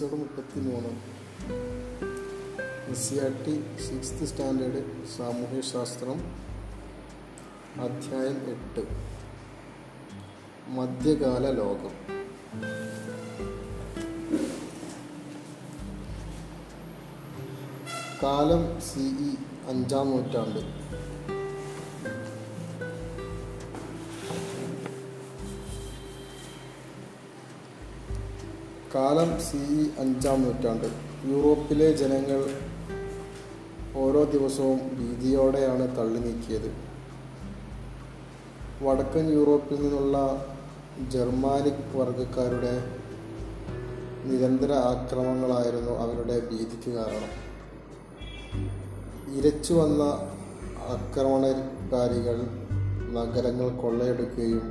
Episode 0.00 0.20
മുപ്പത്തി 0.20 0.60
മൂന്ന് 0.60 0.88
S 2.90 3.10
C 3.10 3.14
R 3.14 3.44
T 3.46 3.82
sixth 3.82 4.24
standard 4.24 5.08
സാമൂഹ്യശാസ്ത്രം 5.18 6.20
അധ്യായം 7.80 8.50
എട്ട്. 8.50 8.80
മധ്യകാല 10.68 11.50
ലോകം. 11.50 11.92
കാലം 18.22 18.80
സി 18.80 19.00
ഇ 19.00 19.34
അഞ്ചാം 19.68 20.10
നൂറ്റാണ്ട്. 20.10 20.79
കാലം 29.10 29.40
സി 29.40 29.56
ഇ 29.56 29.84
അഞ്ചാം 29.98 30.42
നൂറ്റാണ്ട്. 30.42 30.86
യൂറോപ്പിലെ 31.24 31.92
ജനങ്ങൾ 31.92 32.40
ഓരോ 33.94 34.24
ദിവസവും 34.24 34.78
ഭീതിയോടെയാണ് 34.98 35.96
തള്ളി 35.96 36.20
നീക്കിയത് 36.20 36.68
വടക്കൻ 38.84 39.32
യൂറോപ്പിൽ 39.32 39.82
നിന്നുള്ള 39.82 40.46
ജർമാനിക് 41.08 41.98
വർഗക്കാരുടെ 41.98 42.84
നിരന്തര 44.24 44.72
ആക്രമണങ്ങളായിരുന്നു 44.72 45.92
അവരുടെ 45.92 46.40
ഭീതിക്ക് 46.40 46.90
കാരണം. 46.90 47.32
ഇരച്ചു 49.34 49.74
വന്ന 49.74 50.02
ആക്രമണകാരികൾ 50.96 52.38
നഗരങ്ങൾ 53.12 53.70
കൊള്ളയെടുക്കുകയും 53.70 54.66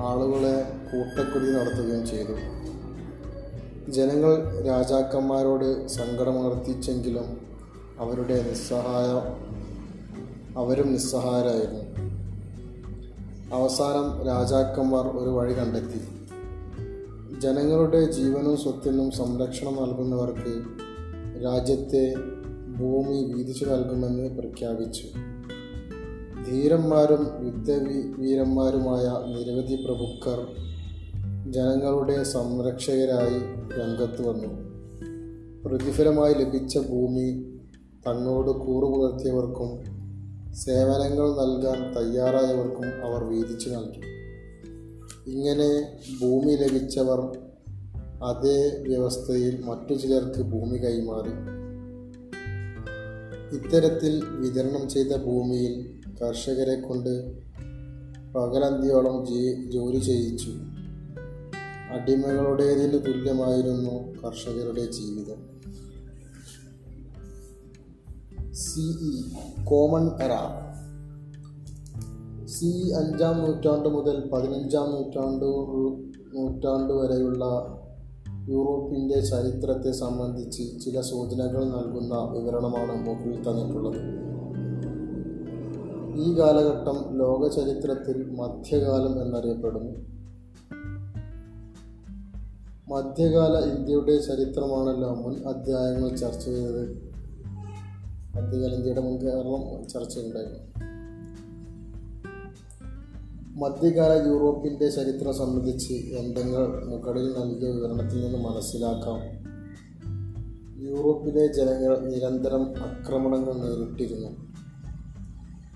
ആളുകളെ 0.00 0.56
കൂട്ടക്കുടി 0.92 1.46
നടത്തുകയും 1.46 2.06
ചെയ്തു. 2.06 2.63
ജനങ്ങൾ 3.88 4.62
രാജാക്കന്മാരോട് 4.66 5.86
സങ്കടമുണർത്തിച്ചെങ്കിലും 5.86 7.40
അവരുടെ 7.98 8.42
നിസ്സഹായ 8.42 9.34
അവരും 10.56 10.92
നിസ്സഹായരായിരുന്നു. 10.92 11.84
അവസാനം 13.54 14.26
രാജാക്കന്മാർ 14.26 15.06
ഒരു 15.06 15.30
വഴി 15.30 15.52
കണ്ടെത്തി. 15.52 16.00
ജനങ്ങളുടെ 17.40 18.10
ജീവനും 18.10 18.56
സ്വത്തിനും 18.56 19.10
സംരക്ഷണം 19.10 19.74
നൽകുന്നവർക്ക് 19.74 20.62
രാജ്യത്തെ 21.44 22.14
ഭൂമി 22.78 23.32
വീതിച്ചു 23.32 23.64
നൽകുമെന്ന് 23.64 24.38
പ്രഖ്യാപിച്ചു. 24.38 25.06
ധീരന്മാരും 26.50 27.46
യുദ്ധവീരന്മാരുമായ 27.46 29.02
നിരവധി 29.26 29.74
പ്രഭുക്കർ 29.74 30.46
ജനങ്ങളുടെ 31.54 32.22
സംരക്ഷകരായി 32.22 33.38
രംഗത്ത് 33.78 34.28
വന്നു. 34.28 34.74
പ്രതിഫലമായി 35.64 36.34
ലഭിച്ച 36.34 36.78
ഭൂമി 36.78 37.44
തങ്ങളോട് 38.06 38.50
കൂറു 38.50 38.86
പുലർത്തിയവർക്കും 38.86 39.84
സേവനങ്ങൾ 40.54 41.28
നൽകാൻ 41.30 41.94
തയ്യാറായവർക്കും 41.94 42.86
അവർ 42.86 43.24
വീതിച്ചു 43.24 43.68
നൽകി. 43.68 44.00
ഇങ്ങനെ 45.30 45.98
ഭൂമി 46.20 46.52
ലഭിച്ചവർ 46.52 47.38
അതേ 48.22 48.84
വ്യവസ്ഥയിൽ 48.88 49.64
മറ്റു 49.64 49.94
ചിലർക്ക് 49.94 50.42
ഭൂമി 50.42 50.76
കൈമാറി. 50.78 51.30
ഇത്തരത്തിൽ 53.56 54.24
വിതരണം 54.24 54.88
ചെയ്ത 54.88 55.16
ഭൂമിയിൽ 55.16 55.90
കർഷകരെ 56.22 56.80
കൊണ്ട് 56.80 57.32
പകലന്തിയോളം 58.34 59.26
ജോലി 59.70 59.98
ചെയ്യിച്ചു. 59.98 60.50
അടിമകളുടേതിന് 61.94 62.92
തുല്യമായിരുന്നു 62.92 64.12
കർഷകരുടെ 64.22 64.80
ജീവിതം. 64.80 65.54
സിഇ 68.52 69.64
കോമൺ 69.64 70.10
എറ 70.22 70.30
സി 72.46 72.92
അഞ്ചാം 72.92 73.38
നൂറ്റാണ്ട് 73.38 73.88
മുതൽ 73.88 74.30
പതിനഞ്ചാം 74.32 74.90
നൂറ്റാണ്ട് 74.90 75.44
നൂറ്റാണ്ട് 76.36 76.92
വരെയുള്ള 76.92 77.44
യൂറോപ്പിന്റെ 78.48 79.20
ചരിത്രത്തെ 79.20 79.92
സംബന്ധിച്ച് 79.92 80.80
ചില 80.80 81.00
സൂചനകൾ 81.00 81.64
നൽകുന്ന 81.64 82.14
വിവരണമാണ് 82.32 83.06
മുകളിൽ 83.06 83.50
തന്നിട്ടുള്ളത്. 83.50 84.24
ഈ 86.20 86.38
കാലഘട്ടം 86.38 87.18
ലോക 87.18 87.48
ചരിത്രത്തിൽ 87.48 88.30
മധ്യകാലം 88.30 89.22
എന്നറിയപ്പെടുന്നു. 89.22 90.14
മധ്യകാല 92.88 93.76
ഇന്ത്യയുടെ 93.76 94.18
ചരിത്രമാണല്ലോ 94.18 95.14
മുൻ 95.14 95.48
അധ്യായങ്ങൾ 95.48 96.16
ചർച്ച 96.16 96.44
ചെയ്തത്. 96.44 97.12
മധ്യകാല 98.34 98.74
ഇന്ത്യയുടെ 98.74 99.00
മുൻ 99.00 99.16
കേരളം 99.22 99.88
ചർച്ചയുണ്ടായിരുന്നു 99.88 100.58
മധ്യകാല 103.56 104.28
യൂറോപ്പിന്റെ 104.28 104.88
ചരിത്രം 104.88 105.34
സംബന്ധിച്ച് 105.34 105.92
എന്തെങ്കിലും 105.92 106.90
മുകളിൽ 106.90 107.32
നൽകിയ 107.32 107.70
വിവരണത്തിൽ 107.70 108.20
നിന്ന് 108.20 108.38
മനസ്സിലാക്കാം. 108.38 109.20
യൂറോപ്പിലെ 110.82 111.46
ജനങ്ങൾ 111.46 111.98
നിരന്തരം 111.98 112.62
ആക്രമണങ്ങൾ 112.62 113.52
നേരിട്ടിരുന്നു. 113.52 114.28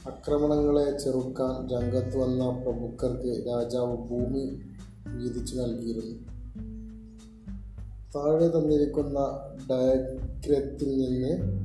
ആക്രമണങ്ങളെ 0.06 0.98
ചെറുക്കാൻ 0.98 1.68
രംഗത്ത് 1.68 2.16
വന്ന 2.16 2.50
പ്രമുഖർക്ക് 2.50 3.46
രാജാവ് 3.48 3.96
ഭൂമി 3.96 4.60
വീതിച്ചു 5.06 5.56
നൽകിയിരുന്നു. 5.56 6.37
താഴെ 8.16 8.48
തന്നിരിക്കുന്ന 8.48 9.18
ഡയഗ്രത്തിൽ 9.70 10.98
നിന്ന് 10.98 11.58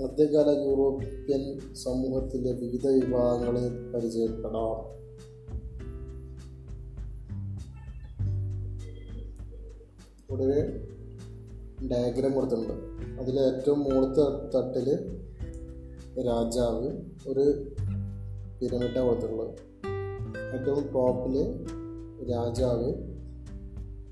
മധ്യകാല 0.00 0.48
യൂറോപ്യൻ 0.48 1.74
സമൂഹത്തിലെ 1.74 2.52
വിവിധ 2.52 2.86
വിഭാഗങ്ങളെ 2.86 3.92
പരിചയപ്പെടാം. 3.94 4.98
ഇവിടെ 10.30 10.80
ഡയഗ്രാം 11.88 12.34
കൊടുത്തിട്ടുണ്ട്. 12.34 12.72
അതിലെ 13.20 13.42
ഏറ്റവും 13.42 13.80
മുകളിലത്തെ 13.80 14.58
തട്ടിൽ 14.58 14.94
രാജാവ് 16.26 16.92
ഒരു 17.28 17.68
പിരമിഡാണ് 18.60 19.06
കൊടുത്തിട്ടുള്ളത്. 19.06 19.54
ഏറ്റവും 20.54 20.92
ടോപ്പിൽ 20.92 21.66
രാജാവ് 22.32 23.07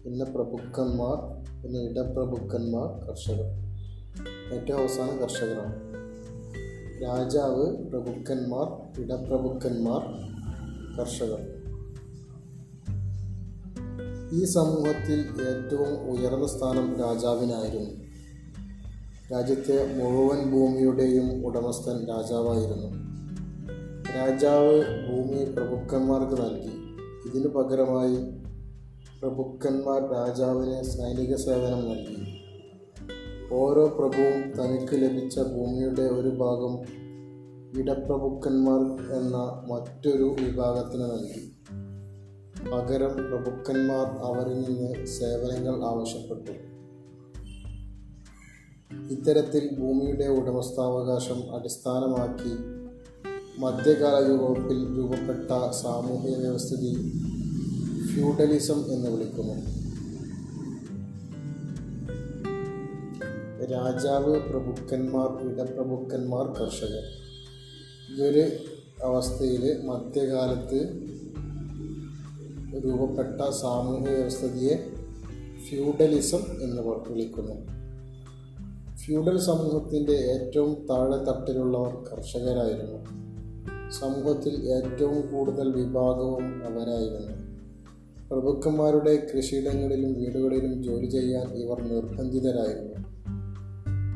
പിന്നെ 0.07 0.25
പ്രഭുക്കന്മാർ 0.25 1.47
പിന്നെ 1.63 1.81
ഇടപ്രഭുക്കന്മാർ 1.81 3.09
കർഷകർ. 3.09 3.45
ഏറ്റവും 4.53 4.79
അവസാനം 4.79 5.19
കർഷകരാണ്. 5.19 5.77
രാജാവ് 7.03 7.77
പ്രഭുക്കന്മാർ 7.77 9.01
ഇടപ്രഭുക്കന്മാർ 9.03 10.01
കർഷകർ. 10.99 11.39
ഈ 14.33 14.45
സമൂഹത്തിൽ 14.45 15.21
ഏറ്റവും 15.21 16.11
ഉയർന്ന 16.11 16.47
സ്ഥാനം 16.47 16.97
രാജാവിനായിരുന്നു. 17.01 17.91
രാജ്യത്തെ 19.33 19.95
മുഴുവൻ 19.95 20.51
ഭൂമിയുടെയും 20.51 21.47
ഉടമസ്ഥൻ 21.47 22.07
രാജാവായിരുന്നു. 22.07 22.87
രാജാവ് 24.17 24.83
ഭൂമി 24.83 25.45
പ്രഭുക്കന്മാർക്ക് 25.45 26.43
നൽകി. 26.43 26.77
ഇതിനു 27.29 27.49
പകരമായി 27.49 28.36
പ്രഭുക്കന്മാർ 29.27 30.13
രാജാവിന് 30.13 30.83
സൈനിക 30.83 31.37
സേവനം 31.37 31.89
നൽകി. 31.89 32.41
ഓരോ 33.53 33.87
പ്രഭുവും 33.87 34.43
തനിക്ക് 34.59 34.93
ലഭിച്ച 34.93 35.41
ഭൂമിയുടെ 35.41 36.03
ഒരു 36.03 36.29
ഭാഗം 36.29 36.75
ഇടപ്രഭുക്കന്മാർ 37.81 38.81
എന്ന 39.13 39.37
മറ്റൊരു 39.73 40.37
വിഭാഗത്തിന് 40.41 41.03
നൽകി. 41.03 41.53
പകരം 42.71 43.13
പ്രഭുക്കന്മാർ 43.13 44.07
അവരിൽ 44.07 44.55
നിന്ന് 44.55 45.07
സേവനങ്ങൾ 45.07 45.85
ആവശ്യപ്പെട്ടു. 45.85 46.53
ഇത്തരത്തിൽ 49.11 49.77
ഭൂമിയുടെ 49.79 50.27
ഉടമസ്ഥാവകാശം 50.27 51.55
അടിസ്ഥാനമാക്കി 51.55 52.77
മധ്യകാല 53.61 54.31
യൂറോപ്പിൽ 54.31 54.99
രൂപപ്പെട്ട 54.99 55.71
സാമൂഹിക 55.71 56.37
വ്യവസ്ഥിതി 56.37 57.13
ഫ്യൂഡലിസം 58.17 58.93
എന്ന് 58.93 59.11
വിളിക്കുന്നു. 59.11 59.55
രാജാവ് 63.65 64.41
പ്രഭുക്കന്മാർ 64.51 65.53
ഇടപ്രഭുക്കന്മാർ 65.53 66.47
കർഷകർ. 66.47 67.03
ഈ 68.21 68.49
അവസ്ഥയിൽ 69.05 69.83
മധ്യകാലത്ത് 69.85 70.89
രൂപപ്പെട്ട 72.85 73.51
സാമൂഹ്യ 73.51 74.15
വ്യവസ്ഥയെ 74.15 74.91
ഫ്യൂഡലിസം 75.69 76.63
എന്ന് 76.63 76.83
വിളിക്കുന്നു. 76.83 77.55
ഫ്യൂഡൽ 78.97 79.39
സമൂഹത്തിന്റെ 79.39 80.13
ഏറ്റവും 80.13 80.87
താഴെ 80.91 81.17
തട്ടിലുള്ളവർ 81.17 82.05
കർഷകരായിരുന്നു. 82.13 83.07
സമൂഹത്തിൽ 83.91 84.55
ഏറ്റവും 84.71 85.35
കൂടുതൽ 85.35 85.73
വിഭാഗവും 85.73 86.65
അവരായിരുന്നു. 86.65 87.36
പ്രഭുക്കന്മാരുടെ 88.31 89.27
കൃഷിയിടങ്ങളിലും 89.37 90.15
വീടുകളിലും 90.15 90.83
ജോലി 90.83 91.07
ചെയ്യാൻ 91.07 91.47
ഇവർ 91.55 91.81
നിർബന്ധിതരായിരുന്നു. 91.81 93.07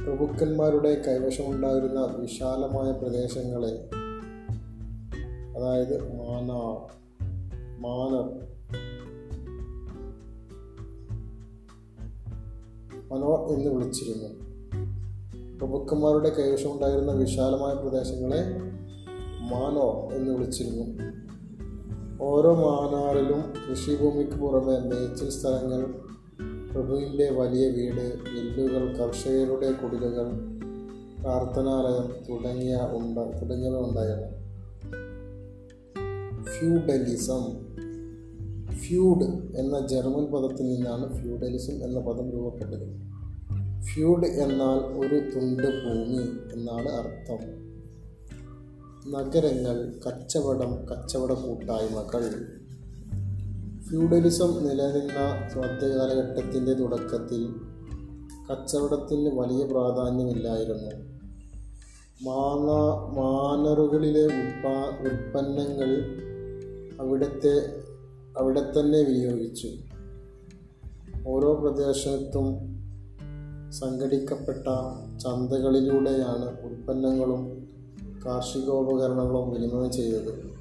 പ്രഭുക്കന്മാരുടെ 0.05 1.03
കൈവശമുണ്ടായിരുന്ന 1.09 2.17
വിശാലമായ 2.19 2.93
പ്രദേശങ്ങളെ 2.93 3.89
അതായത് 5.59 6.03
മാന 6.03 6.53
മാനർ 7.79 8.51
മനോർ 13.13 13.53
എന്ന് 13.53 13.71
വിളിച്ചിരുന്നു. 13.71 14.29
പ്രഭുക്കന്മാരുടെ 15.59 16.29
കൈവശമുണ്ടായിരുന്ന 16.29 17.13
വിശാലമായ 17.13 17.75
പ്രദേശങ്ങളെ 17.75 18.43
മാനോർ 19.51 20.15
എന്ന് 20.15 20.31
വിളിച്ചിരുന്നു. 20.31 21.11
ഓരോ 22.20 22.55
മാനാറിലും 22.55 23.43
കൃഷിഭൂമിക്ക് 23.70 24.32
പുറമെ 24.32 24.78
മേച്ചിൽ 24.78 25.31
സ്ഥലങ്ങൾ 25.31 25.87
പ്രഭുവിന്റെ 26.72 27.31
വലിയ 27.31 27.69
വീട് 27.69 28.17
മില്ലുകൾ 28.34 28.96
കർഷകരുടെ 28.96 29.72
കുടിലുകൾ 29.72 30.26
പ്രാർത്ഥനാലയം 31.20 32.25
തുടങ്ങിയ 32.28 32.76
ഉണ്ട 32.76 33.19
തുടങ്ങിയവ 33.19 33.78
ഉണ്ടായിരുന്നു 33.78 34.40
ഫ്യൂഡലിസം 36.44 37.70
ഫ്യൂഡ് 38.75 39.25
എന്ന 39.56 39.87
ജർമ്മൻ 39.87 40.25
പദത്തിൽ 40.25 40.62
നിന്നാണ് 40.62 41.22
ഫ്യൂഡലിസം 41.22 41.84
എന്ന 41.84 42.00
പദം 42.00 42.31
രൂപപ്പെട്ടത്. 42.31 42.87
ഫ്യൂഡ് 43.81 44.26
എന്നാൽ 44.26 44.78
ഒരു 44.99 45.14
തുണ്ട് 45.14 45.62
ഭൂമി 45.62 46.22
എന്നാണ് 46.52 46.88
അർത്ഥം. 46.88 47.69
നഗരങ്ങൾ 49.08 49.93
കച്ചവടം 50.06 50.88
കച്ചവട 50.88 51.32
കൂട്ടായ്മകൾ. 51.32 52.23
ഫ്യൂഡലിസം 53.88 54.69
നിലനിന്ന 54.69 55.19
മധ്യകാലഘട്ടത്തിന്റെ 55.61 56.73
തുടക്കത്തിൽ 56.73 57.55
കച്ചവടത്തിന് 58.50 59.31
വലിയ 59.35 59.64
പ്രാധാന്യമില്ലായിരുന്നു. 59.64 60.91
മാന 62.23 62.69
മാനറുകളിലെ 63.17 64.25
ഉൽപാ 64.25 64.99
ഉൽപ്പന്നങ്ങൾ 65.00 66.05
അവിടുത്തെ 67.00 67.82
അവിടെ 68.38 68.61
തന്നെ 68.61 68.99
വിനിയോഗിച്ചു. 68.99 69.69
ഓരോ 71.29 71.55
പ്രദേശത്തും 71.55 72.70
സംഘടിക്കപ്പെട്ട 73.73 74.67
ചന്തകളിലൂടെയാണ് 75.19 76.61
ഉൽപ്പന്നങ്ങളും 76.62 77.60
കാർഷികോപകരണങ്ങളും 78.26 79.50
വിനിമയം 79.50 79.93
ചെയ്തത്. 79.93 80.61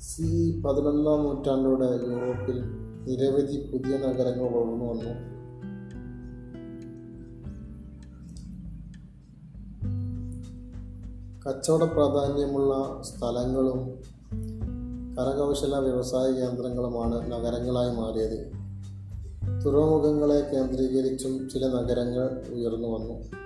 സി 0.00 0.60
പതിനൊന്നാം 0.60 1.24
നൂറ്റാണ്ടോടെ 1.24 1.84
യൂറോപ്പിൽ 1.84 2.62
നിരവധി 3.06 3.70
പുതിയ 3.72 3.96
നഗരങ്ങൾ 3.96 4.50
വളർന്നു 4.50 4.84
വന്നു. 4.84 5.32
കച്ചവട 11.46 11.84
പ്രാധാന്യമുള്ള 11.84 13.02
സ്ഥലങ്ങളും 13.02 13.78
കരകൗശല 15.18 15.76
വ്യവസായ 15.76 16.32
കേന്ദ്രങ്ങളുമാണ് 16.32 17.32
നഗരങ്ങളായി 17.32 17.96
മാറിയത്. 17.96 18.52
തുറമുഖങ്ങളെ 19.64 20.40
കേന്ദ്രീകരിച്ചും 20.40 21.48
ചില 21.48 21.66
നഗരങ്ങൾ 21.66 22.42
ഉയർന്നു 22.54 22.88
വന്നു. 22.88 23.41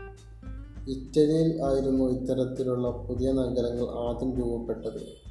ഇറ്റലിയിൽ 0.89 1.63
ആയിരുന്നു 1.63 2.05
ഇത്തരത്തിലുള്ള 2.05 2.91
പുതിയ 2.91 3.33
നഗരങ്ങൾ 3.33 3.87
ആദ്യം 3.89 4.37
രൂപപ്പെട്ടത്. 4.37 5.27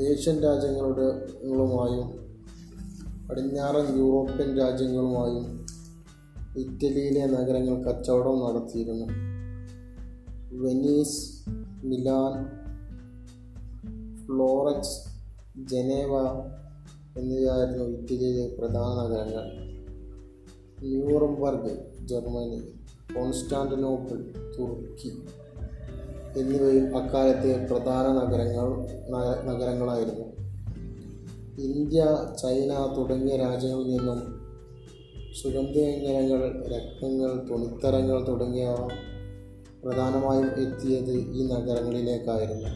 ഏഷ്യൻ 0.00 0.42
രാജ്യങ്ങളുടെങ്ങളുമായും 0.42 2.26
പടിഞ്ഞാറൻ 3.28 3.98
യൂറോപ്യൻ 3.98 4.58
രാജ്യങ്ങളുമായും 4.58 5.66
ഇറ്റലിയിലെ 6.58 7.26
നഗരങ്ങൾ 7.26 7.82
കച്ചവടം 7.82 8.38
നടത്തിയിരുന്നു. 8.38 9.06
വെനീസ് 10.52 11.50
മിലാൻ 11.84 12.44
ഫ്ലോറൻസ് 14.26 14.98
ജനേവ 15.70 16.12
എന്നിവയായിരുന്നു 17.18 17.84
ഇറ്റലിയിലെ 17.84 18.56
പ്രധാന 18.58 19.04
നഗരങ്ങൾ. 19.04 19.44
Nuremberg 20.82 22.06
Germany. 22.06 22.75
കോൺസ്റ്റാന്റിനോപ്പിൾ 23.16 24.16
തുർക്കി 24.58 25.22
എന്നിവയും 26.38 26.96
അക്കാലത്തെ 26.96 27.66
പ്രധാന 27.70 28.06
നഗരങ്ങൾ 28.06 28.86
നഗ- 29.10 29.54
നഗരങ്ങളായിരുന്നു. 29.54 30.26
ഇന്ത്യ 31.62 32.18
ചൈന 32.42 32.94
തുടങ്ങിയ 32.96 33.36
രാജ്യങ്ങളിൽ 33.36 33.96
നിന്നും 33.96 34.46
സുഗന്ധവ്യഞ്ജനങ്ങൾ 35.42 36.66
രത്നങ്ങൾ 36.66 37.48
തുണിത്തരങ്ങൾ 37.50 38.28
തുടങ്ങിയവ 38.28 38.88
പ്രധാനമായും 39.84 40.46
എത്തിയത് 40.46 41.10
ഈ 41.10 41.46
നഗരങ്ങളിലേക്കായിരുന്നു. 41.46 42.68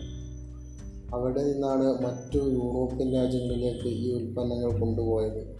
അവിടെ 1.17 1.45
നിന്നാണ് 1.45 1.87
മറ്റു 1.87 2.39
യൂറോപ്യൻ 2.39 3.13
രാജ്യങ്ങളിലേക്ക് 3.13 3.89
ഈ 3.89 4.15
ഉൽപ്പന്നങ്ങൾ 4.15 4.81
കൊണ്ടുപോയത്. 4.81 5.57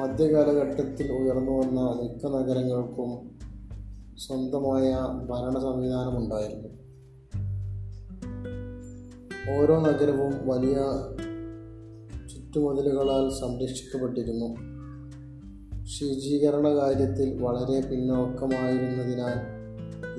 മധ്യകാലഘട്ടത്തിൽ 0.00 1.12
ഉയർന്നു 1.12 1.52
വന്ന 1.52 1.80
മിക്ക 2.02 2.36
നഗരങ്ങൾക്കും 2.36 3.31
സ്വന്തമായ 4.18 4.96
ഭരണ 5.30 5.58
സംവിധാനമുണ്ടായിരുന്നു 5.58 6.82
ഓരോ 9.58 9.80
നഗരവും 9.80 10.48
വലിയ 10.48 10.74
ചുറ്റുമതിലുകളാൽ 12.28 13.40
സംരക്ഷിക്കപ്പെട്ടിരുന്നു. 13.40 14.56
ശുചീകരണ 15.84 16.68
കാര്യത്തിൽ 16.68 17.42
വളരെ 17.42 17.88
പിന്നോക്കമായിരുന്നതിനാൽ 17.88 19.62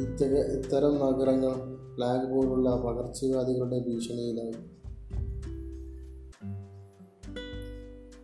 ഇത്തര 0.01 0.35
ഇത്തരം 0.35 0.95
നഗരങ്ങൾ 0.95 1.77
പ്ലാഗ് 1.95 2.33
പോലുള്ള 2.33 2.75
പകർച്ചവ്യാധികളുടെ 2.75 3.79
ഭീഷണിയിലായി. 3.79 4.51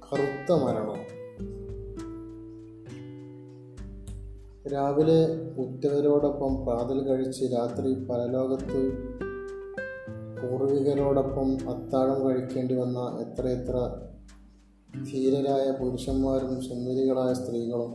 കറുത്ത 0.05 0.51
മരണം. 0.51 1.08
രാവിലെ 4.71 5.19
ഉറ്റവരോടൊപ്പം 5.57 6.65
പ്രാതൽ 6.65 7.07
കഴിച്ച് 7.07 7.45
രാത്രി 7.53 7.93
പരലോകത്ത് 8.09 8.81
പൂർവികരോടൊപ്പം 10.41 11.49
അത്താഴം 11.69 12.19
കഴിക്കേണ്ടി 12.25 12.75
വന്ന 12.75 12.99
എത്രയെത്ര 13.19 13.77
ധീരരായ 15.03 15.65
പുരുഷന്മാരും 15.71 16.61
സുന്ദരികളായ 16.61 17.33
സ്ത്രീകളും 17.33 17.91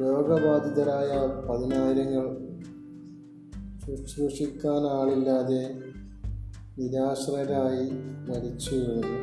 രോഗബാധിതരായ 0.00 1.10
പതിനായിരങ്ങൾ 1.48 2.26
ശുശ്രൂഷിക്കാൻ 3.84 4.86
ആളില്ലാതെ 4.90 5.62
നിരാശ്രയരായി 6.78 7.86
മരിച്ചു 8.28 8.74
വീഴുന്നു 8.76 9.18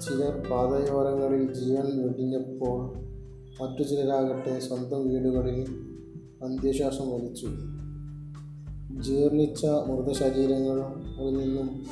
ചിലർ 0.00 0.34
പാതയോരങ്ങളിൽ 0.50 1.54
ജീവൻ 1.54 1.86
വെടിഞ്ഞപ്പോൾ 2.02 3.05
മറ്റു 3.62 3.82
ചിലരാകട്ടെ 3.82 4.60
സ്വന്തം 4.60 5.08
വീടുകളിൽ 5.08 5.60
അന്ത്യശ്വാസം 6.44 7.10
വലിച്ചു. 7.10 7.46
ജീർണിച്ച 9.02 9.64
മൃതശരീരങ്ങളിൽ 9.64 11.36
നിന്നും 11.36 11.86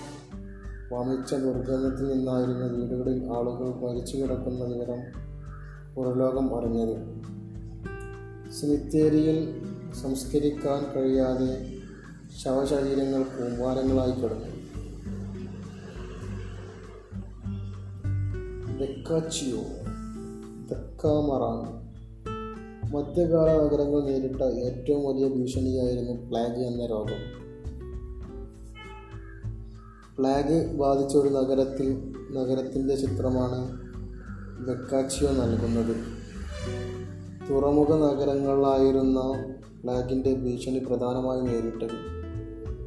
വമിച്ച 0.93 1.35
ദുർഗന്ധത്തിൽ 1.35 2.09
നിന്നായിരുന്നു 2.09 2.67
വീടുകളിൽ 2.67 3.25
ആളുകൾ 3.25 3.75
മരിച്ചു 3.75 4.17
കിടക്കുന്ന 4.17 4.65
വിവരം 4.65 5.01
പുറലോകം 5.95 6.59
അറിഞ്ഞത്. 6.59 7.23
സിമിത്തേരിയിൽ 8.53 9.63
സംസ്കരിക്കാൻ 10.03 10.93
കഴിയാതെ 10.97 11.75
ശവശരീരങ്ങൾ 12.43 13.23
കൂമ്പാരങ്ങളായി 13.23 14.13
കിടന്നു. 14.13 14.55
വെക്കാച്ചിയോ? 18.79 19.84
തെക്കാമറാൻ 21.05 21.85
മധ്യകാല 22.95 23.49
നഗരങ്ങൾ 23.49 24.05
നേരിട്ട 24.05 24.43
ഏറ്റവും 24.43 25.05
വലിയ 25.05 25.29
ഭീഷണിയായിരുന്നു 25.29 26.29
പ്ലാഗ് 26.29 26.61
എന്ന 26.61 26.87
രോഗം. 26.87 27.21
പ്ലാഗ് 30.19 30.77
ബാധിച്ച 30.77 31.17
ഒരു 31.17 31.29
നഗരത്തിൽ 31.29 32.13
നഗരത്തിന്റെ 32.33 32.97
ചിത്രമാണ് 32.97 33.73
ബെക്കാച്ചിയോ 34.67 35.31
നൽകുന്നത്. 35.31 35.97
തുറമുഖ 37.51 37.91
നഗരങ്ങളിലായിരുന്ന 37.91 39.21
പ്ലാഗിന്റെ 39.85 40.35
ഭീഷണി 40.35 40.79
പ്രധാനമായി 40.79 41.41
നേരിട്ടത്. 41.41 41.97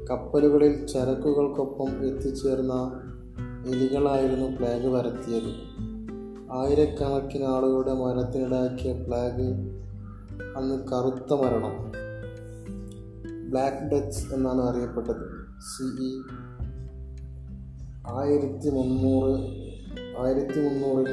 കപ്പലുകളിൽ 0.09 0.85
ചരക്കുകൾക്കൊപ്പം 0.85 2.05
എത്തിച്ചേർന്ന 2.05 3.01
എലികളായിരുന്നു 3.67 4.57
പ്ലാഗ് 4.57 4.87
പരത്തിയത്. 4.87 5.86
ആയിരക്കണക്കിന് 6.57 7.43
ആളുകളുടെ 7.43 7.93
മരണത്തിനിടയാക്കിയ 7.93 8.93
പ്ലാഗ് 8.93 9.47
അന്ന് 10.57 10.87
കറുത്ത 10.91 11.33
മരണം. 11.33 11.91
ബ്ലാക്ക് 13.49 13.91
ഡെത്ത് 13.91 14.33
എന്നാണ് 14.33 14.61
അറിയപ്പെട്ടത്. 14.61 15.25
സി 15.59 16.03
ഇ 16.03 16.21
ആയിരത്തി 18.09 18.69
മുന്നൂറ് 18.69 19.39
ആയിരത്തി 20.19 20.59
മുന്നൂറിൽ 20.59 21.11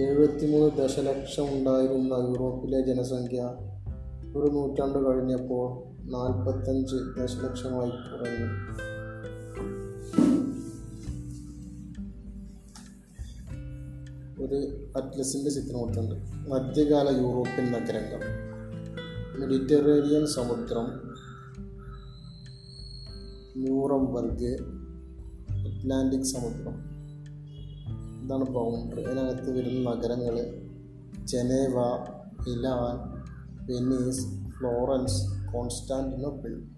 എഴുപത്തിമൂന്ന് 0.00 0.76
ദശലക്ഷം 0.76 1.42
ഉണ്ടായിരുന്ന 1.42 2.14
യൂറോപ്പിലെ 2.14 2.80
ജനസംഖ്യ 2.80 3.54
ഒരു 4.36 4.50
നൂറ്റാണ്ട് 4.50 5.08
കഴിഞ്ഞപ്പോൾ 5.08 5.66
നാൽപ്പത്തഞ്ച് 6.10 6.96
ദശലക്ഷമായി 6.96 7.90
കുറഞ്ഞു. 7.90 8.95
ഒരു 14.46 14.86
അറ്റ്ലസിന്റെ 14.96 15.50
ചിത്രം 15.50 15.78
കൊടുത്തിട്ടുണ്ട്. 15.78 16.14
മധ്യകാല 16.48 17.08
യൂറോപ്യൻ 17.08 17.72
നഗരങ്ങൾ 17.72 18.20
മെഡിറ്ററേനിയൻ 19.38 20.26
സമുദ്രം. 20.26 20.86
ന്യൂറംബർഗ്. 23.56 24.58
അറ്റ്ലാന്റിക് 25.50 26.22
സമുദ്രം. 26.22 26.96
ഇതാണ് 28.24 28.44
ബൗണ്ടറി 28.44 29.02
അതിനകത്ത് 29.02 29.58
വരുന്ന 29.58 29.90
നഗരങ്ങൾ 29.90 30.62
ജനേവ 31.24 31.74
ഇലാൻ 32.48 33.16
വെനീസ് 33.66 34.26
ഫ്ലോറൻസ് 34.58 35.52
കോൺസ്റ്റാന്റിനോപ്പിൾ. 35.52 36.75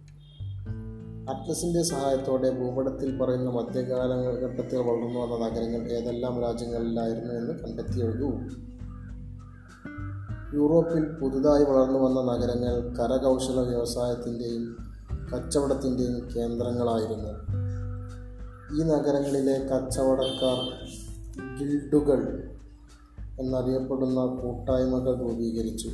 അറ്റ്ലസിന്റെ 1.28 1.82
സഹായത്തോടെ 1.82 2.50
ഭൂപടത്തിൽ 2.50 3.18
പറയുന്ന 3.18 3.50
മധ്യകാലഘട്ടത്തിൽ 3.50 4.76
വളർന്നു 4.76 5.20
വന്ന 5.20 5.46
നഗരങ്ങൾ 5.46 5.88
ഏതെല്ലാം 5.88 6.40
രാജ്യങ്ങളിലായിരുന്നു 6.40 7.34
എന്ന് 7.34 7.52
കണ്ടെത്തി 7.52 8.00
യൂറോപ്പിൽ 10.54 11.04
പുതുതായി 11.04 11.64
വളർന്നു 11.64 11.98
വന്ന 11.98 12.32
നഗരങ്ങൾ 12.32 12.94
കരകൗശല 12.96 13.60
വ്യവസായത്തിന്റെയും 13.60 14.76
കച്ചവടത്തിന്റെയും 15.32 16.28
കേന്ദ്രങ്ങളായിരുന്നു. 16.36 17.30
ഈ 18.78 18.82
നഗരങ്ങളിലെ 18.82 19.58
കച്ചവടക്കാർ 19.58 20.58
ഗിൽഡുകൾ 21.58 22.50
എന്നറിയപ്പെടുന്ന 23.40 24.26
കൂട്ടായ്മകൾ 24.26 25.18
രൂപീകരിച്ചു. 25.18 25.90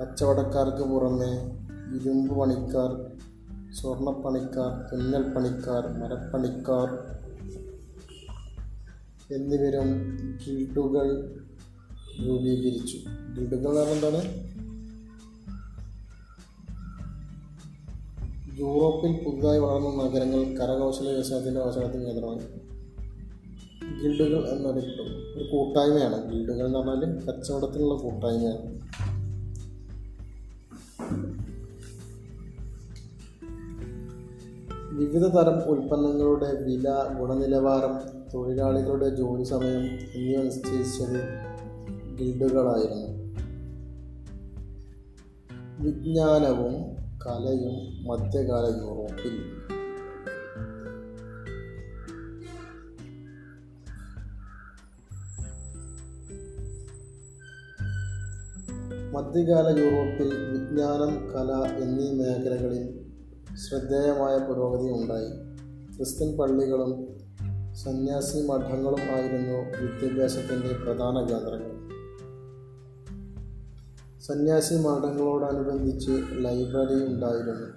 കച്ചവടക്കാർക്ക് 0.00 0.84
പുറമെ 0.84 1.58
ഇരുമ്പ് 1.94 2.40
പണിക്കാർ 2.40 3.18
സ്വർണപ്പണിക്കാർ 3.80 4.90
തുന്നൽ 4.92 5.22
പണിക്കാർ 5.22 5.86
മരപ്പണിക്കാർ 5.86 6.88
എന്നിവരും 9.34 9.86
ഗിൽഡുകൾ 10.46 11.34
രൂപീകരിച്ചു. 12.26 12.98
ഗിൽഡുകൾ 13.38 13.78
എന്ന് 13.78 14.06
എന്താണ്? 14.06 14.48
യൂറോപ്പിൽ 18.58 19.12
പുതുതായി 19.24 19.58
വളർന്ന 19.58 19.88
നഗരങ്ങൾ 19.88 20.44
കരകൗശല 20.44 21.08
വ്യവസായത്തിന്റെ 21.08 21.60
അവസരത്തിന് 21.60 22.04
കേന്ദ്രമായി. 22.04 22.38
ഗിൽഡുകൾ 24.02 24.48
എന്നറിയപ്പെടും. 24.48 25.38
ഒരു 25.38 25.48
കൂട്ടായ്മയാണ്. 25.52 26.32
ഗിൽഡുകൾ 26.32 26.66
എന്ന് 26.66 26.78
പറഞ്ഞാൽ 26.78 27.20
കച്ചവടത്തിനുള്ള 27.26 27.94
കൂട്ടായ്മയാണ്. 27.94 28.78
വിവിധ 34.98 35.24
തരം 35.26 35.62
ഉൽപ്പന്നങ്ങളുടെ 35.62 36.62
വില 36.64 36.88
ഗുണനിലവാരം 37.18 38.22
തൊഴിലാളികളുടെ 38.34 39.08
ജോലി 39.08 39.44
സമയം 39.44 39.84
എന്നിവ 40.14 40.42
നിശ്ചയിച്ചത് 40.42 41.20
ഗിൽഡുകളായിരുന്നു. 42.18 43.08
വിജ്ഞാനവും 45.80 46.74
കലയും 47.26 48.08
മധ്യകാല 48.08 48.64
യൂറോപ്പിൽ. 48.64 49.36
മധ്യകാല 59.12 59.78
യൂറോപ്പിൽ 59.78 60.30
വിജ്ഞാനം 60.52 61.12
കല 61.30 61.76
എന്നീ 61.84 62.10
മേഖലകളിൽ 62.12 63.07
ശ്രദ്ധേയമായ 63.58 64.38
പുരോഗതി 64.38 64.90
ഉണ്ടായി. 64.90 65.30
ക്രിസ്ത്യൻ 65.96 66.36
പള്ളികളും 66.36 67.18
സന്യാസി 67.74 68.46
മഠങ്ങളും 68.46 69.00
ആയിരുന്നു 69.00 69.82
വിദ്യാഭ്യാസത്തിന്റെ 69.82 70.84
പ്രധാന 70.84 71.18
കേന്ദ്രങ്ങൾ. 71.18 71.88
സന്യാസി 74.20 74.74
മഠങ്ങളോടനുബന്ധിച്ച് 74.74 76.10
ലൈബ്രറി 76.32 77.06
ഉണ്ടായിരുന്നു. 77.06 77.68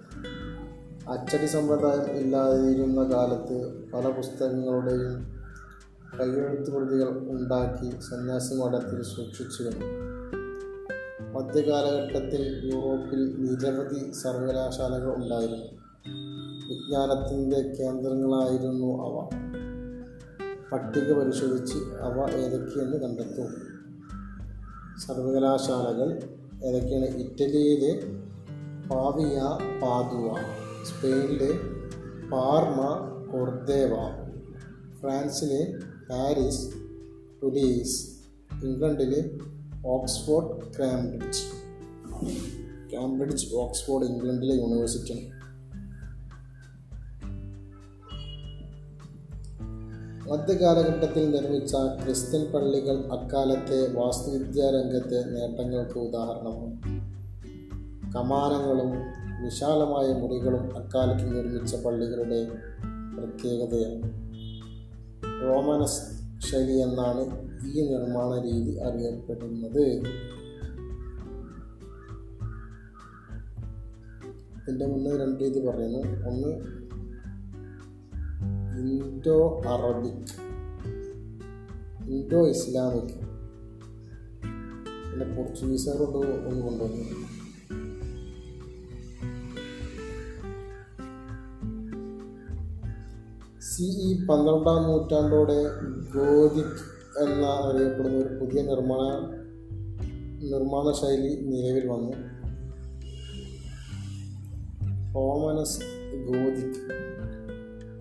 അച്ചടി 1.11 1.45
സമ്പ്രദായം 1.45 2.11
ഇല്ലാതിരുന്ന 2.11 3.03
കാലത്ത് 3.03 3.83
പല 3.93 4.11
പുസ്തകങ്ങളുടെയും 4.11 5.41
കൈയെഴുത്ത് 6.19 6.71
പ്രതികൾ 6.71 7.09
ഉണ്ടാക്കി 7.09 7.99
സന്യാസി 8.01 8.53
മഠത്തിൽ 8.53 9.03
സൂക്ഷിച്ചിരുന്നു. 9.03 10.10
മധ്യകാലഘട്ടത്തിൽ 11.41 12.71
യൂറോപ്പിൽ 12.73 13.35
നിരവധി 13.37 14.11
സർവകലാശാലകൾ 14.11 15.15
ഉണ്ടായിരുന്നു. 15.15 15.65
വിജ്ഞാനത്തിന്റെ 16.69 17.61
കേന്ദ്രങ്ങളായിരുന്നു 17.61 19.03
അവ. 19.03 19.29
പട്ടിക 20.71 21.13
പരിശോധിച്ച് 21.13 21.77
അവ 21.77 22.29
ഏതൊക്കെയെന്ന് 22.29 22.97
കണ്ടെത്തും. 22.97 23.53
സർവകലാശാലകൾ 24.99 26.23
ഏതൊക്കെയാണ്? 26.63 27.05
ഇറ്റലിയിലെ 27.05 27.99
പാവിയ 28.87 29.41
പാതുവ 29.81 30.35
സ്പെയിനിലെ 30.85 31.53
പാർമ 32.29 33.07
കൊർദേവ 33.31 33.95
ഫ്രാൻസിലെ 34.99 35.73
പാരീസ് 36.09 36.73
ടുലീസ് 37.43 38.11
ഇംഗ്ലണ്ടിലെ 38.63 39.50
ഓക്സ്ഫോർഡ് 39.85 40.77
കാംബ്രിഡ്ജ്. 40.79 41.43
കാംബ്രിഡ്ജ് 42.93 43.55
ഓക്സ്ഫോർഡ് 43.55 44.05
ഇംഗ്ലണ്ടിലെ 44.05 44.55
യൂണിവേഴ്സിറ്റിയാണ് 44.55 45.41
മധ്യകാലഘട്ടത്തിൽ 50.29 51.31
നിർമ്മിച്ച 51.31 51.75
ക്രിസ്ത്യൻ 51.75 52.51
പള്ളികൾ 52.51 52.97
അക്കാലത്തെ 52.97 53.93
വാസ്തുവിദ്യാ 53.93 54.69
രംഗത്തെ 54.69 55.23
നേട്ടങ്ങൾക്ക് 55.29 55.99
ഉദാഹരണമാണ് 55.99 56.81
കമാനങ്ങളും 58.13 58.91
വിശാലമായ 59.43 60.13
മുറികളും 60.13 60.77
അക്കാലത്ത് 60.77 61.37
നിർമ്മിച്ച 61.37 61.75
പള്ളികളുടെ 61.75 62.47
പ്രത്യേകതയാണ്. 63.17 64.03
റോമനസ് 65.41 66.01
ശൈലി 66.51 66.77
എന്നാണ് 66.77 67.50
ഈ 67.65 67.91
നിർമ്മാണ 67.91 68.41
രീതി 68.41 68.77
അറിയപ്പെടുന്നത് 68.77 69.81
ഇതിന്റെ 74.61 74.85
മുന്നേ 74.85 75.17
രണ്ട് 75.17 75.43
രീതി 75.43 75.59
പറയുന്നു. 75.67 76.29
ഒന്ന് 76.29 76.47
ഇൻഡോ 78.79 79.61
അറബിക്. 79.67 80.31
Indo 82.09 82.47
Islamic. 82.47 83.13
പിന്നെ 85.11 85.35
പോർച്ചുഗീസുകാരോട് 85.35 86.17
ഒന്ന് 86.27 86.61
കൊണ്ടുവന്നു. 86.61 87.41
സി 93.61 93.83
ഇ 93.83 94.25
പന്ത്രണ്ടാം 94.25 94.83
നൂറ്റാണ്ടോടെ 94.83 95.63
ഗോതിക് 96.15 97.00
എന്ന 97.19 97.45
അറിയപ്പെടുന്ന 97.45 98.17
ഒരു 98.17 98.33
പുതിയ 98.39 98.61
നിർമ്മാണ 98.61 99.31
നിർമ്മാണ 100.51 100.93
ശൈലി 100.93 101.45
നിലവിൽ 101.45 101.87
വന്നു. 101.87 102.13
ഓമനസ് 105.17 105.79
ഗോതിക് 106.27 106.79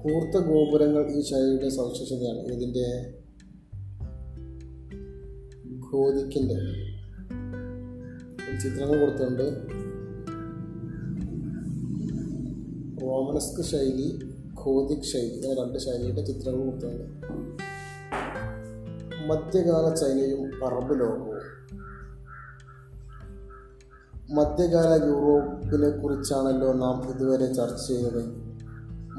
കൂർത്ത 0.03 0.47
ഗോപുരങ്ങൾ 0.47 1.11
ഈ 1.11 1.23
ശൈലിയുടെ 1.23 1.69
സവിശേഷതയാണ്. 1.69 2.39
ഇതിന്റെ 2.39 3.15
ഗോതിക്കിന്റെ 5.93 6.55
ചിത്രങ്ങൾ 8.59 9.01
കൊടുത്തിട്ടുണ്ട്. 9.01 9.47
റോമനസ്ക് 13.03 13.63
ശൈലി 13.63 14.19
ഖോദിക് 14.65 15.03
ശൈലി 15.03 15.55
രണ്ട് 15.61 15.79
ശൈലിയുടെ 15.79 16.25
ചിത്രങ്ങൾ 16.25 16.65
കൊടുത്തിട്ടുണ്ട്. 16.65 17.31
മധ്യകാല 19.31 19.95
ചൈനയും 19.95 20.67
അറബ് 20.67 21.01
ലോകവും. 21.01 21.61
മധ്യകാല 24.35 25.05
യൂറോപ്പിനെ 25.05 25.91
കുറിച്ചാണല്ലോ 25.91 26.73
നാം 26.73 27.11
ഇതുവരെ 27.11 27.53
ചർച്ച 27.53 27.89
ചെയ്തത്. 27.89 28.25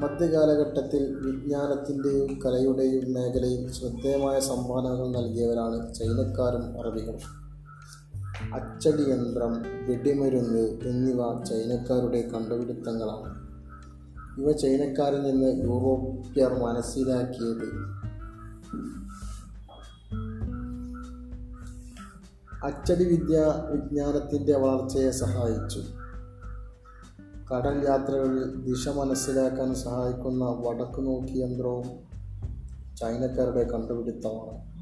മധ്യകാലഘട്ടത്തിൽ 0.02 1.02
വിജ്ഞാനത്തിന്റെയും 1.26 2.40
കലയുടെയും 2.44 3.12
മേഖലയിൽ 3.12 3.70
ശ്രദ്ധേയമായ 3.72 4.40
സംഭാവനകൾ 4.40 5.08
നൽകിയവരാണ് 5.08 5.94
ചൈനക്കാരും 5.94 6.80
അറബികളും. 6.80 7.42
അച്ചടി 8.54 9.02
യന്ത്രം 9.10 9.52
വെടിമരുന്ന് 9.88 10.64
എന്നിവ 10.84 11.44
ചൈനക്കാരുടെ 11.44 12.20
അച്ചടി 22.62 23.04
വിദ്യ 23.04 23.38
വിജ്ഞാനത്തിന്റെ 23.70 24.56
വളർച്ചയെ 24.56 25.10
സഹായിച്ചു. 25.10 25.82
കടൽ 27.54 27.84
യാത്രകളിൽ 27.88 28.56
ദിശ 28.64 28.88
മനസ്സിലാക്കാൻ 28.88 29.74
സഹായിക്കുന്ന 29.74 30.44
വടക്ക് 30.44 31.06
നോക്കി 31.06 31.38
യന്ത്രവും 31.38 31.84
ചൈനക്കാരുടെ 32.96 33.64
കണ്ടുപിടുത്തമാണ്. 33.64 34.72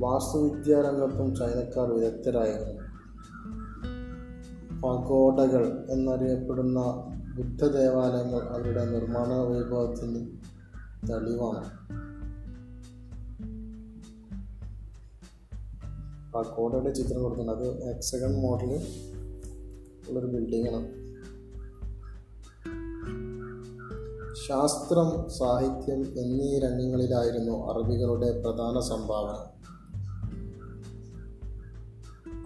വാസ്തുവിദ്യാ 0.00 0.80
രംഗത്തും 0.80 1.36
ചൈനക്കാർ 1.36 1.90
വിദഗ്ധരായിരുന്നു. 1.92 2.82
പഗോഡകൾ 4.82 5.86
എന്നറിയപ്പെടുന്ന 5.90 6.80
ബുദ്ധ 7.36 7.66
ദേവാലയങ്ങൾ 7.66 8.40
അവരുടെ 8.40 8.84
നിർമ്മാണ 8.84 9.28
വൈഭവത്തിന് 9.28 10.26
തെളിവാണ്. 11.08 11.82
പഗോഡയുടെ 16.34 16.90
ചിത്രം 16.92 17.22
കൊടുക്കുന്നത് 17.22 17.68
അത് 17.68 17.96
എക്സഗൺ 17.96 18.40
മോഡൽ 18.40 18.70
ഉള്ളൊരു 20.08 20.26
ബിൽഡിങ്ങാണ്. 20.26 21.02
ശാസ്ത്രം 24.48 25.30
സാഹിത്യം 25.38 26.00
എന്നീ 26.18 26.58
രംഗങ്ങളിലായിരുന്നു 26.58 27.66
അറബികളുടെ 27.66 28.40
പ്രധാന 28.40 28.80
സംഭാവന. 28.80 29.36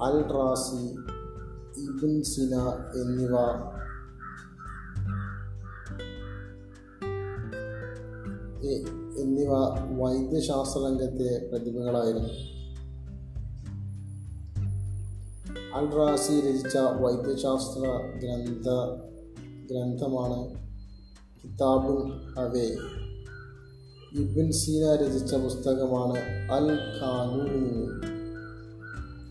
അൽ 0.03 0.23
റാസി 0.33 0.85
ഇബിൻ 1.81 2.23
സിന 2.23 2.55
എന്നിവ 3.03 3.35
എന്നിവ 9.19 9.53
വൈദ്യശാസ്ത്ര 10.01 10.81
രംഗത്തെ 10.87 11.49
പ്രതിഭകളായിരുന്നു. 11.49 12.56
അൽ 15.77 15.87
റാസി 15.97 16.41
രചിച്ച 16.41 16.77
വൈദ്യശാസ്ത്ര 16.77 17.81
ഗ്രന്ഥ 18.19 18.69
ഗ്രന്ഥമാണ് 19.71 20.39
കിതാബുൽ 21.43 22.13
ഹവേ. 22.35 22.77
ഇബിൻ 24.13 24.53
സീന 24.53 24.95
രചിച്ച 24.95 25.35
പുസ്തകമാണ് 25.35 26.19
അൽ 26.53 26.69
ഖാനൂൻ 26.99 27.67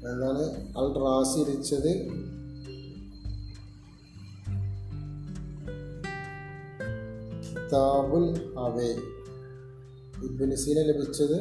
എന്നാണ് 0.10 0.46
അൽ 0.78 0.90
റാസി 1.00 1.44
രചിച്ചത് 1.44 1.92
കിതാബുൽ 7.50 8.56
ഹവേ. 8.56 8.90
ഇബിൻ 10.26 10.56
സീന 10.56 10.82
ലഭിച്ചത് 10.82 11.38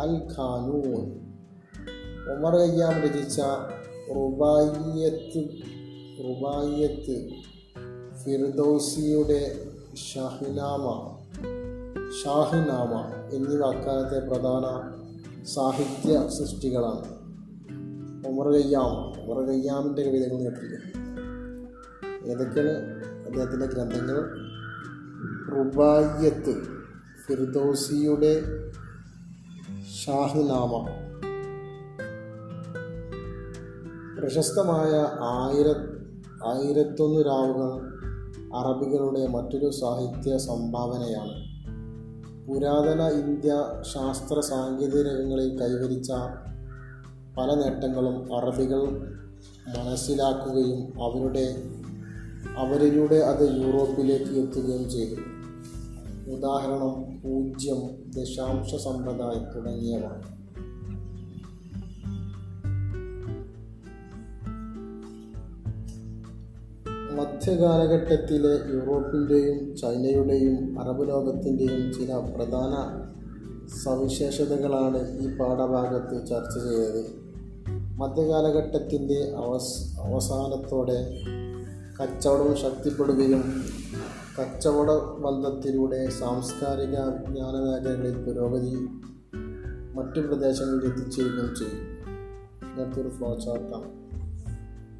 അൽ 0.00 0.14
ഖാനൂൻ. 0.36 1.33
ഉമർ 2.32 2.56
ഖയ്യാം 2.56 3.00
രചിച്ച 3.00 3.40
റുബായിയത്ത് 4.16 5.48
റുബായിയത്ത് 6.24 7.28
ഫിർദൗസിയുടെ 8.24 9.68
ഷാഹിനാമ 10.14 11.16
ഷാഹിനാമ 12.24 13.12
എന്നിവ 13.36 13.64
അക്കാലത്തെ 13.64 14.28
പ്രധാന 14.28 14.64
സാഹിത്യ 15.44 16.28
സൃഷ്ടികളാണ്. 16.28 17.08
ഉമർ 18.28 18.52
ഖയ്യാം 18.52 19.22
ഉമർ 19.22 19.50
ഖയ്യാമിന്റെ 19.50 20.02
കവിതകൾ 20.02 20.36
കേട്ടില്ല? 20.36 20.76
ഏതൊക്കെയാണ് 22.30 22.70
അദ്ദേഹത്തിന്റെ 23.26 23.66
ഗ്രന്ഥങ്ങൾ? 23.66 24.38
റുബായിയത്ത് 25.56 26.62
ഫിർദോസിയുടെ 27.26 28.42
ഷാഹിനാമ. 30.04 31.03
പ്രശസ്തമായ 34.20 34.90
ആയിര 35.20 35.68
ആയിരത്തൊന്ന് 36.46 37.26
രാവുകൾ 37.26 37.94
അറബികളുടെ 38.56 39.26
മറ്റൊരു 39.26 39.70
സാഹിത്യ 39.70 40.38
സംഭാവനയാണ്. 40.38 41.54
പുരാതന 42.48 43.02
ഇന്ത്യ 43.02 43.54
ശാസ്ത്ര 43.94 44.40
സാങ്കേതിക 44.40 45.02
രംഗങ്ങളിൽ 45.02 45.60
കൈവരിച്ച 45.60 46.10
പല 47.38 47.54
നേട്ടങ്ങളും 47.54 48.36
അറബികൾ 48.36 48.82
മനസ്സിലാക്കുകയും 49.78 51.02
അവരുടെ 51.02 51.62
അവരിലൂടെ 52.56 53.16
അത് 53.16 53.42
യൂറോപ്പിലേക്ക് 53.42 54.30
എത്തുകയും 54.30 54.90
ചെയ്തു. 54.90 55.20
ഉദാഹരണം 56.30 57.20
പൂജ്യം 57.24 58.10
ദശാംശ 58.10 58.74
സമ്പ്രദായം 58.74 59.54
തുടങ്ങിയവ. 59.54 60.02
മധ്യകാലഘട്ടത്തിലെ 67.16 68.52
യൂറോപ്പിന്റെയും 68.74 69.76
ചൈനയുടെയും 69.76 70.80
അറബ് 70.80 71.08
ലോകത്തിന്റെയും 71.08 71.92
ചില 71.92 72.16
പ്രധാന 72.36 72.72
സവിശേഷതകളാണ് 73.84 75.18
ഈ 75.18 75.36
പാഠഭാഗത്ത് 75.36 76.26
ചർച്ച 76.26 76.58
ചെയ്തത്. 76.58 77.02
മധ്യകാലഘട്ടത്തിന്റെ 77.98 79.34
അവസ് 79.36 79.98
അവസാനത്തോടെ 80.00 80.98
കച്ചവടം 82.00 82.56
ശക്തിപ്പെടുകയും 82.56 83.42
കച്ചവട 84.38 84.90
ബന്ധത്തിലൂടെ 85.20 86.10
സാംസ്കാരിക 86.10 86.96
വിജ്ഞാന 87.14 87.56
മേഖലകളിൽ 87.56 88.24
പുരോഗതി 88.24 88.74
മറ്റു 89.94 90.20
പ്രദേശങ്ങളിൽ 90.20 90.86
എത്തിച്ചേരുകയും 90.86 91.54
ചെയ്യും 91.54 91.82
ഇങ്ങനത്തെ 92.64 93.02
ഒരു 93.02 93.08
ഫ്ലോ 93.08 93.34
ചാർട്ടാണ് 93.34 93.90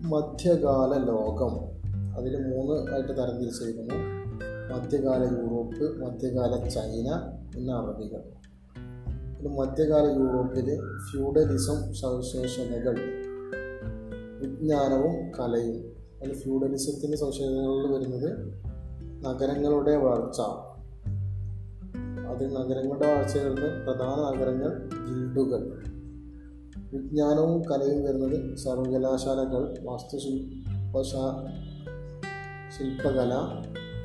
മധ്യകാല 0.08 1.04
ലോകം 1.04 1.83
അതിൽ 2.18 2.36
മൂന്ന് 2.36 2.92
ആയിട്ട് 2.92 3.12
തരംതിരിച്ചിരിക്കുന്നു 3.12 3.94
മധ്യകാല 4.74 5.22
യൂറോപ്പ് 5.22 6.04
മധ്യകാല 6.04 6.68
ചൈന 6.68 7.38
പിന്നെ 7.54 7.74
അറബികൾ. 7.74 8.22
മധ്യകാല 9.48 10.04
യൂറോപ്പിൽ 10.18 10.80
ഫ്യൂഡലിസം 11.10 11.94
സവിശേഷതകൾ 11.94 12.94
വിജ്ഞാനവും 14.40 15.32
കലയും. 15.40 15.94
അതിൽ 16.22 16.34
ഫ്യൂഡലിസത്തിന്റെ 16.34 17.16
സവിശേഷതകളിൽ 17.16 17.92
വരുന്നത് 17.92 18.54
നഗരങ്ങളുടെ 19.24 19.96
വളർച്ച. 19.96 20.40
അതിൽ 22.28 22.52
നഗരങ്ങളുടെ 22.52 23.14
വളർച്ചകളിൽ 23.14 23.54
പ്രധാന 23.54 24.36
നഗരങ്ങൾ 24.36 24.90
ഗിൽഡുകൾ. 25.08 25.84
വിജ്ഞാനവും 26.92 27.62
കലയും 27.62 28.04
വരുന്നത് 28.04 28.56
സർവകലാശാലകൾ 28.56 29.78
വാസ്തുശില്പശാ 29.82 31.46
ശില്പകല 32.78 33.32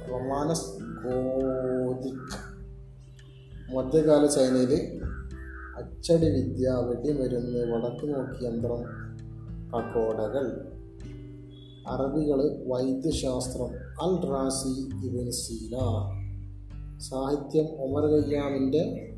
റൊമാനസ് 0.09 0.67
ഗോതിക് 1.03 2.33
മധ്യകാല 3.75 4.25
ചൈനയിൽ 4.25 4.73
അച്ചടി 5.77 6.29
വിദ്യ 6.29 6.69
വെടിമരുന്ന് 6.69 7.59
വടക്ക് 7.71 8.05
നോക്കി 8.13 8.45
യന്ത്രം 8.45 8.81
പകോടകൾ. 9.73 10.45
അറബികൾ 11.87 12.63
വൈദ്യശാസ്ത്രം 12.67 13.71
അൽ 14.03 14.29
റാസി 14.29 14.73
ഇബിൻ 15.05 15.31
സീന. 15.31 15.75
സാഹിത്യം 16.97 17.65
ഒമർ 17.65 18.05
ഖയ്യാമിന്റെ 18.05 19.15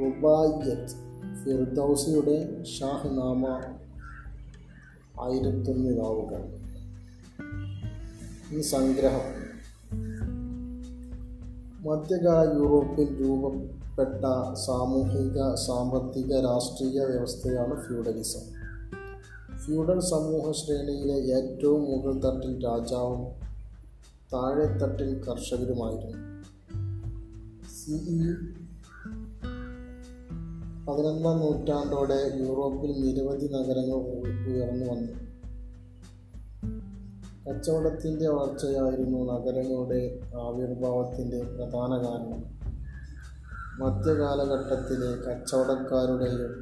റുബായത്ത് 0.00 0.86
ഫിർദൌസിയുടെ 1.44 2.64
ഷാഹ്നാമ 2.64 3.46
ആയിരത്തൊന്ന് 5.22 6.00
നാവുകൾ 6.00 6.42
ഈ 8.52 8.60
സംഗ്രഹം. 8.60 9.52
മധ്യകാല 11.90 12.56
യൂറോപ്പിൽ 12.56 13.20
രൂപപ്പെട്ട 13.20 14.54
സാമൂഹിക 14.54 15.54
സാമ്പത്തിക 15.54 16.40
രാഷ്ട്രീയ 16.40 17.04
വ്യവസ്ഥയാണ് 17.04 17.86
ഫ്യൂഡലിസം. 17.86 18.40
ഫ്യൂഡൽ 19.56 20.00
സമൂഹ 20.00 20.52
ശ്രേണിയിലെ 20.52 21.14
ഏറ്റവും 21.14 21.82
മുകൾ 21.82 22.12
തട്ടിൽ 22.12 22.64
രാജാവും 22.64 23.24
താഴെത്തട്ടിൽ 24.32 25.24
കർഷകരുമായിരുന്നു. 25.24 26.42
സിഇ 27.68 28.34
പതിനൊന്നാം 30.88 31.38
നൂറ്റാണ്ടോടെ 31.40 32.32
യൂറോപ്പിൽ 32.34 32.92
നിരവധി 33.00 33.46
നഗരങ്ങൾ 33.46 33.96
ഉയർന്നു 33.96 34.92
വന്നു 34.92 35.31
കച്ചവടത്തിന്റെ 37.46 38.28
വളർച്ചയായിരുന്നു 38.28 39.32
നഗരങ്ങളുടെ 39.32 40.00
ആവിർഭാവത്തിന്റെ 40.40 41.42
പ്രധാന 41.44 41.90
കാരണം. 42.04 42.40
മധ്യകാലഘട്ടത്തിലെ 43.78 45.10
കച്ചവടക്കാരുടെയും 45.24 46.52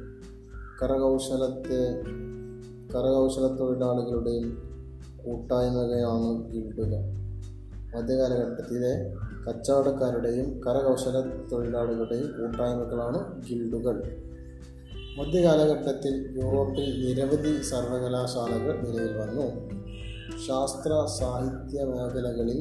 കരകൗശലത്തെ 0.81 1.81
കരകൗശല 2.93 3.47
തൊഴിലാളികളുടെയും 3.55 4.47
കൂട്ടായ്മകയാണ് 5.25 6.51
ഗിൽഡുകൾ 6.51 6.93
മധ്യകാലഘട്ടത്തിലെ 7.95 8.93
കച്ചവടക്കാരുടെയും 9.47 10.61
കരകൗശല 10.67 11.19
തൊഴിലാളികളുടെയും 11.51 12.31
കൂട്ടായ്മകളാണ് 12.37 13.41
ഗിൽഡുകൾ 13.49 13.97
മധ്യകാലഘട്ടത്തിൽ 15.17 16.13
യൂറോപ്പിൽ 16.35 16.89
നിരവധി 17.05 17.61
സർവകലാശാലകൾ 17.61 18.75
നിലവിൽ 18.83 19.17
വന്നു. 19.17 19.47
ശാസ്ത്ര 20.47 21.05
സാഹിത്യ 21.19 21.83
മേഖലകളിൽ 21.83 22.59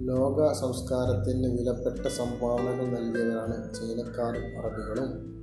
ലോക 0.00 0.52
സംസ്കാരത്തിന് 0.52 1.48
വിലപ്പെട്ട 1.58 2.06
സംഭാവനകൾ 2.08 2.86
നൽകിയവരാണ് 2.96 3.74
ചൈനക്കാരും 3.74 4.46
അറബികളും. 4.58 5.35